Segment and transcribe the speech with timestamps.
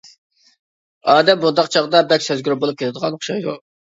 [1.11, 3.55] ئادەم بۇنداق چاغدا بەك سەزگۈر بولۇپ كېتىدىغان ئوخشايدۇ.